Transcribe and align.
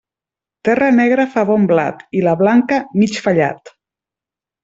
Terra 0.67 0.85
negra 0.99 1.25
fa 1.33 1.43
bon 1.49 1.67
blat, 1.73 2.01
i 2.21 2.25
la 2.29 2.33
blanca, 2.41 2.81
mig 3.03 3.21
fallat. 3.27 3.75